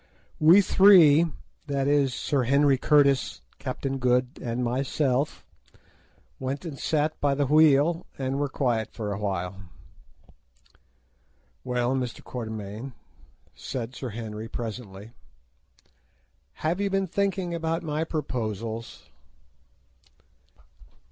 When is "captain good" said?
3.59-4.39